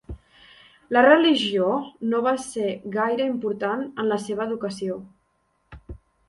[0.95, 1.67] La religió
[2.13, 4.99] no va ser gaire important en la seva educació.